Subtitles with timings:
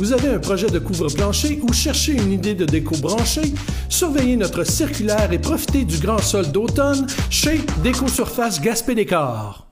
[0.00, 3.52] Vous avez un projet de couvre-plancher ou cherchez une idée de déco branchée?
[3.90, 9.69] Surveillez notre circulaire et profitez du grand sol d'automne chez Déco Surface Gaspé Décor.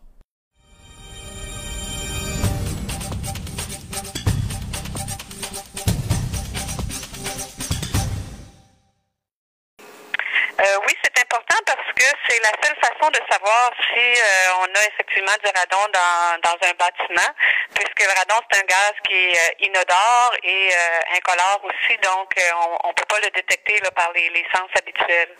[13.06, 17.30] De savoir si euh, on a effectivement du radon dans, dans un bâtiment,
[17.74, 22.28] puisque le radon, c'est un gaz qui est euh, inodore et euh, incolore aussi, donc
[22.36, 22.42] euh,
[22.84, 25.30] on ne peut pas le détecter là, par les, les sens habituels.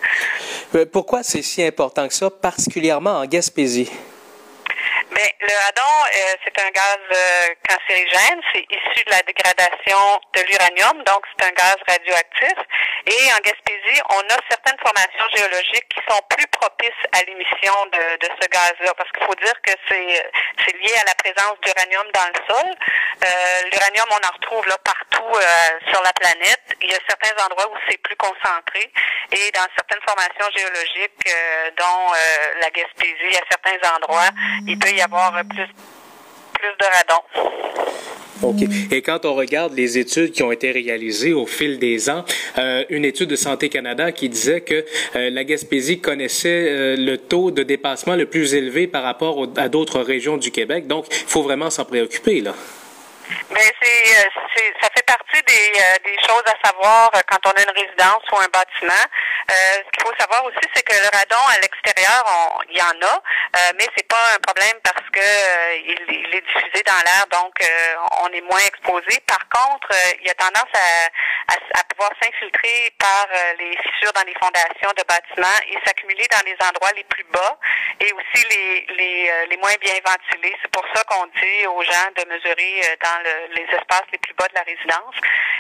[0.75, 3.91] Euh, Pourquoi c'est si important que ça, particulièrement en Gaspésie?
[5.19, 8.41] Mais le radon, euh, c'est un gaz euh, cancérigène.
[8.55, 12.55] C'est issu de la dégradation de l'uranium, donc c'est un gaz radioactif.
[13.05, 17.99] Et en Gaspésie, on a certaines formations géologiques qui sont plus propices à l'émission de,
[17.99, 20.31] de ce gaz-là, parce qu'il faut dire que c'est
[20.65, 22.69] c'est lié à la présence d'uranium dans le sol.
[23.25, 26.78] Euh, l'uranium, on en retrouve là partout euh, sur la planète.
[26.83, 28.91] Il y a certains endroits où c'est plus concentré,
[29.33, 34.31] et dans certaines formations géologiques, euh, dont euh, la Gaspésie, à certains endroits,
[34.67, 35.67] il peut y avoir plus
[36.79, 37.23] de radon.
[38.43, 38.63] OK.
[38.93, 42.25] Et quand on regarde les études qui ont été réalisées au fil des ans,
[42.59, 47.65] euh, une étude de Santé Canada qui disait que la Gaspésie connaissait le taux de
[47.65, 50.87] dépassement le plus élevé par rapport au- à d'autres régions du Québec.
[50.87, 52.55] Donc, il faut vraiment s'en préoccuper, là.
[53.51, 54.29] Mais c'est,
[54.81, 58.23] ça fait partie des, euh, des choses à savoir euh, quand on a une résidence
[58.33, 59.05] ou un bâtiment.
[59.51, 62.25] Euh, ce qu'il faut savoir aussi, c'est que le radon à l'extérieur,
[62.69, 65.27] il y en a, euh, mais c'est pas un problème parce que
[65.79, 67.55] il, il est diffusé dans l'air, donc
[68.23, 69.21] on est moins exposé.
[69.27, 69.89] Par contre,
[70.21, 71.07] il y a tendance à,
[71.55, 73.27] à, à pouvoir s'infiltrer par
[73.59, 77.59] les fissures dans les fondations de bâtiments et s'accumuler dans les endroits les plus bas
[78.01, 80.57] et aussi les, les, les moins bien ventilés.
[80.63, 84.49] C'est pour ça qu'on dit aux gens de mesurer euh, les espaces les plus bas
[84.49, 85.15] de la résidence.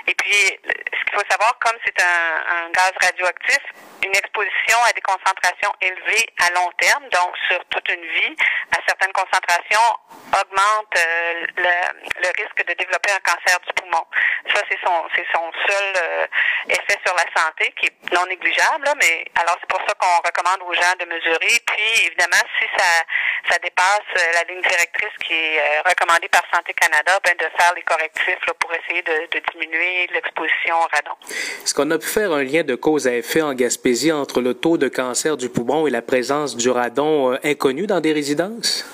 [0.06, 3.61] Et puis, ce qu'il faut savoir, comme c'est un, un gaz radioactif,
[4.05, 8.37] une exposition à des concentrations élevées à long terme, donc sur toute une vie,
[8.72, 9.88] à certaines concentrations,
[10.28, 14.06] augmente euh, le, le risque de développer un cancer du poumon.
[14.54, 16.27] Ça, c'est son, c'est son seul euh,
[16.69, 20.21] effet sur la santé qui est non négligeable, là, mais alors c'est pour ça qu'on
[20.25, 21.60] recommande aux gens de mesurer.
[21.66, 23.04] Puis, évidemment, si ça,
[23.50, 27.47] ça dépasse euh, la ligne directrice qui est euh, recommandée par Santé Canada, ben, de
[27.56, 31.16] faire les correctifs pour essayer de, de diminuer l'exposition au radon.
[31.62, 34.54] Est-ce qu'on a pu faire un lien de cause à effet en Gaspésie entre le
[34.54, 38.84] taux de cancer du poumon et la présence du radon euh, inconnu dans des résidences?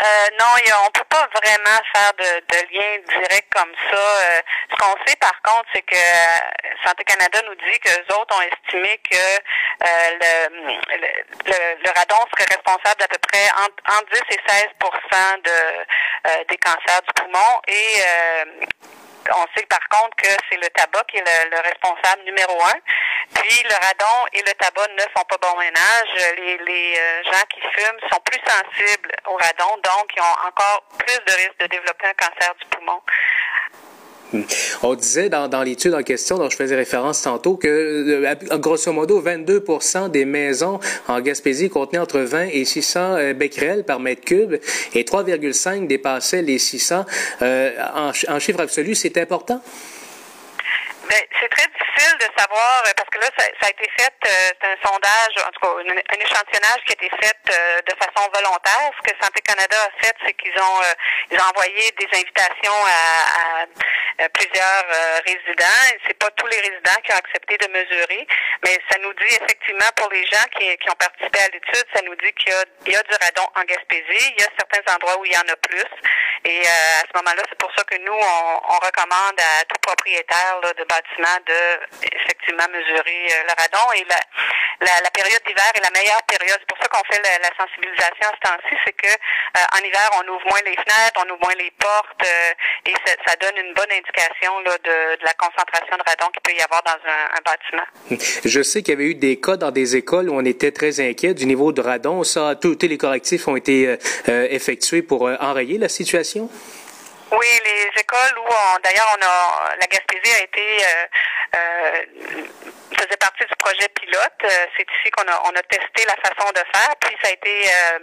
[0.00, 0.46] Euh, non,
[0.86, 3.96] on peut pas vraiment faire de, de lien direct comme ça.
[3.96, 4.40] Euh,
[4.70, 8.36] ce qu'on sait par contre, c'est que euh, Santé Canada nous dit que les autres
[8.36, 9.86] ont estimé que euh,
[10.20, 10.48] le,
[10.96, 16.44] le, le- radon serait responsable d'à peu près entre, entre 10 et 16% de, euh,
[16.48, 18.02] des cancers du poumon et
[19.30, 22.78] on sait par contre que c'est le tabac qui est le, le responsable numéro un.
[23.34, 26.34] Puis le radon et le tabac ne font pas bon ménage.
[26.36, 30.84] Les, les euh, gens qui fument sont plus sensibles au radon, donc ils ont encore
[30.98, 33.00] plus de risque de développer un cancer du poumon.
[34.82, 39.22] On disait dans, l'étude en question dont je faisais référence tantôt que, euh, grosso modo,
[39.22, 44.54] 22% des maisons en Gaspésie contenaient entre 20 et 600 euh, becquerels par mètre cube
[44.94, 47.04] et 3,5 dépassaient les 600.
[47.42, 49.60] Euh, en, ch- en chiffre absolu, c'est important?
[51.08, 54.50] Ben, c'est très difficile de savoir euh, que là, ça, ça a été fait, euh,
[54.60, 58.28] c'est un sondage, en tout cas, un, échantillonnage qui a été fait euh, de façon
[58.34, 58.90] volontaire.
[58.98, 62.80] Ce que Santé Canada a fait, c'est qu'ils ont, euh, ils ont envoyé des invitations
[62.86, 63.62] à,
[64.22, 65.82] à, plusieurs euh, résidents.
[66.06, 68.26] C'est pas tous les résidents qui ont accepté de mesurer,
[68.64, 72.02] mais ça nous dit effectivement pour les gens qui, qui ont participé à l'étude, ça
[72.02, 72.52] nous dit qu'il
[72.86, 74.32] y y a du radon en Gaspésie.
[74.36, 75.90] Il y a certains endroits où il y en a plus.
[76.44, 79.80] Et euh, à ce moment-là, c'est pour ça que nous, on, on recommande à tout
[79.80, 81.60] propriétaire là, de bâtiment de
[82.04, 83.86] effectivement mesurer euh, le radon.
[83.96, 86.58] Et la, la, période d'hiver est la meilleure période.
[86.60, 89.80] C'est pour ça qu'on fait la, la sensibilisation à ce temps-ci, c'est que euh, en
[89.84, 93.36] hiver, on ouvre moins les fenêtres, on ouvre moins les portes, euh, et ça, ça
[93.36, 96.82] donne une bonne indication là, de, de la concentration de radon qu'il peut y avoir
[96.82, 97.86] dans un, un bâtiment.
[98.44, 101.00] Je sais qu'il y avait eu des cas dans des écoles où on était très
[101.00, 102.24] inquiet du niveau de radon.
[102.24, 103.98] Ça, tous les correctifs ont été
[104.28, 106.23] euh, effectués pour enrayer la situation?
[107.32, 108.48] Oui, les écoles où
[108.82, 109.16] d'ailleurs
[109.80, 111.06] la Gaspésie a été euh,
[111.56, 112.44] euh,
[113.04, 114.40] faisait partie du projet pilote.
[114.44, 117.98] Euh, c'est ici qu'on a testé la façon de faire, puis ça a été euh,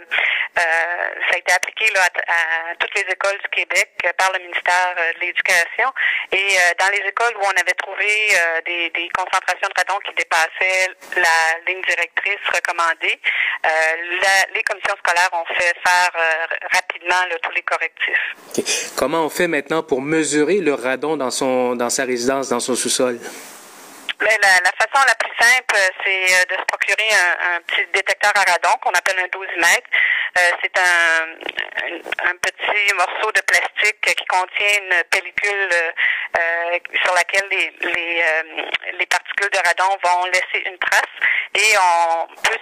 [0.58, 5.92] euh, appliqué à, toutes les écoles du Québec par le ministère de l'Éducation.
[6.30, 8.30] Et dans les écoles où on avait trouvé
[8.64, 13.20] des, concentrations de radon qui dépassaient la ligne directrice recommandée,
[14.54, 16.10] les commissions scolaires ont fait faire
[16.72, 18.94] rapidement tous les correctifs.
[18.96, 22.74] Comment on fait maintenant pour mesurer le radon dans, son, dans sa résidence, dans son
[22.74, 23.18] sous-sol?
[24.22, 25.74] La, façon la plus simple,
[26.04, 29.90] c'est euh, de se procurer un, petit détecteur à radon qu'on appelle un 12 mètres.
[30.38, 35.68] Euh, c'est un, un, petit morceau de plastique qui contient une pellicule
[36.38, 38.42] euh, sur laquelle euh,
[38.98, 41.02] les particules de radon vont laisser une trace
[41.54, 42.58] et on peut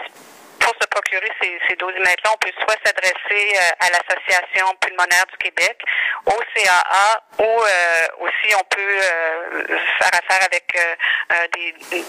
[0.60, 5.36] pour se procurer ces, ces 12 mètres-là, on peut soit s'adresser à l'Association pulmonaire du
[5.38, 5.80] Québec,
[6.26, 12.04] au CAA, ou euh, aussi on peut euh, faire affaire avec euh, des, des,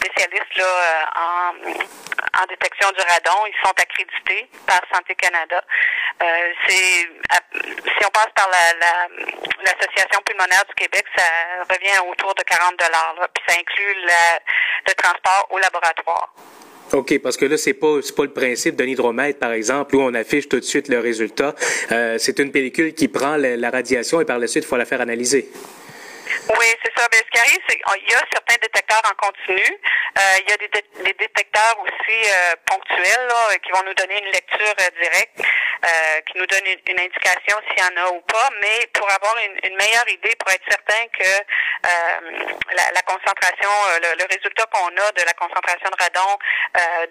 [0.00, 3.46] spécialistes là, en, en, détection du radon.
[3.46, 5.62] Ils sont accrédités par Santé Canada.
[6.66, 8.48] c'est si on passe par
[9.62, 11.24] l'association la, pulmonaire du Québec, ça
[11.68, 13.28] revient autour de 40 dollars.
[13.34, 14.40] Puis ça inclut la,
[14.88, 16.32] le transport au laboratoire.
[16.92, 20.14] OK, parce que là, c'est pas pas le principe d'un hydromètre, par exemple, où on
[20.14, 21.54] affiche tout de suite le résultat.
[21.92, 24.76] Euh, c'est une pellicule qui prend la, la, radiation et par la suite, il faut
[24.76, 25.48] la faire analyser.
[26.48, 27.06] Oui, c'est ça.
[27.12, 29.78] Mais ce qui arrive, c'est qu'il y a certains détecteurs en continu.
[30.18, 33.94] Euh, il y a des, dé des détecteurs aussi euh, ponctuels là, qui vont nous
[33.94, 35.38] donner une lecture euh, directe,
[35.84, 38.48] euh, qui nous donne une, une indication s'il y en a ou pas.
[38.60, 41.30] Mais pour avoir une, une meilleure idée, pour être certain que
[42.76, 43.70] la, la, concentration,
[44.02, 46.38] le, le résultat qu'on a de la concentration de radon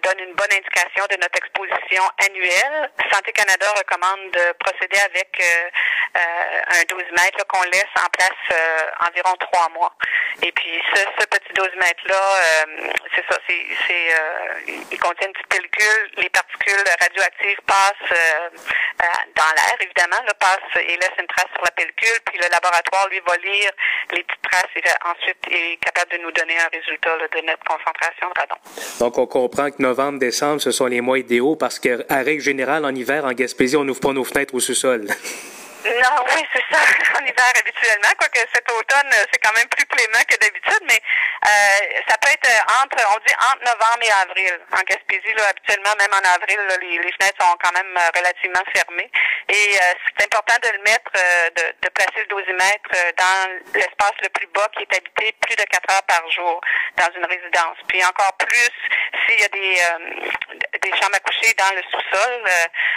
[0.02, 5.42] donne une bonne indication de notre exposition annuelle, Santé Canada recommande de procéder avec
[6.14, 8.58] un 12 mètres qu'on laisse en place
[9.06, 9.92] environ trois mois.
[10.42, 15.32] Et puis ce, ce petit 12 mètres-là, euh, c'est ça, c'est, euh, il contient une
[15.32, 18.18] petite pellicule, les particules radioactives passent
[19.02, 22.48] euh, dans l'air, évidemment, là, passent et laissent une trace sur la pellicule, puis le
[22.50, 23.70] laboratoire, lui, va lire
[24.12, 28.28] les petites traces et ensuite est capable de nous donner un résultat de notre concentration
[28.34, 28.56] de radon.
[28.98, 32.84] Donc on comprend que novembre, décembre, ce sont les mois idéaux parce qu'à règle générale,
[32.84, 35.06] en hiver, en Gaspésie, on n'ouvre pas nos fenêtres au sous-sol.
[35.84, 36.78] Non, oui, c'est ça,
[37.16, 42.00] en hiver habituellement, quoique cet automne, c'est quand même plus clément que d'habitude, mais euh,
[42.06, 42.50] ça peut être
[42.82, 44.60] entre, on dit entre novembre et avril.
[44.72, 48.60] En Gaspésie, là, habituellement, même en avril, là, les, les, fenêtres sont quand même relativement
[48.74, 49.10] fermées.
[49.48, 54.14] Et euh, c'est important de le mettre, euh, de, de, placer le dosimètre dans l'espace
[54.22, 56.60] le plus bas qui est habité plus de 4 heures par jour
[56.96, 57.76] dans une résidence.
[57.88, 58.70] Puis encore plus
[59.26, 59.76] s'il y a des,
[60.82, 62.42] des chambres à coucher dans le sous-sol.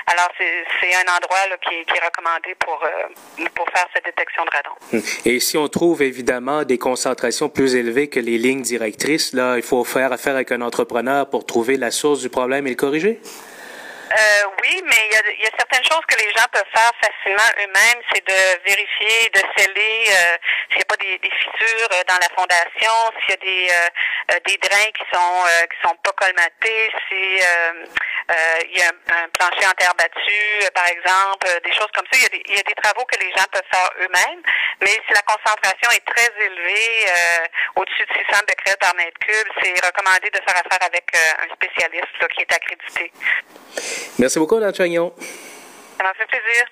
[0.07, 4.44] alors, c'est un endroit là, qui, qui est recommandé pour euh, pour faire cette détection
[4.45, 4.72] de radon.
[4.92, 5.28] Hmm.
[5.28, 9.63] Et si on trouve évidemment des concentrations plus élevées que les lignes directrices, là, il
[9.63, 13.19] faut faire affaire avec un entrepreneur pour trouver la source du problème et le corriger?
[14.13, 16.92] Euh, oui, mais il y, a, y, a, certaines choses que les gens peuvent faire
[17.01, 20.38] facilement eux-mêmes, c'est de vérifier, de sceller euh,
[20.69, 23.68] s'il n'y a pas des, des, fissures euh, dans la fondation, s'il y a des,
[23.74, 25.33] euh, des drains qui sont
[25.65, 27.42] qui sont pas colmatés, si
[28.69, 32.18] il y a un, un, plancher en terre battue, par exemple, des choses comme ça.
[32.18, 34.42] Il y, a des, il y a des travaux que les gens peuvent faire eux-mêmes,
[34.81, 37.06] mais si la concentration est très élevée,
[37.75, 42.13] au-dessus de 600 becquerels par mètre cube, c'est recommandé de faire affaire avec un spécialiste
[42.21, 43.12] là, qui est accrédité.
[44.19, 45.13] Merci beaucoup, Mme Chagnon.
[45.97, 46.65] Ça m'a fait plaisir.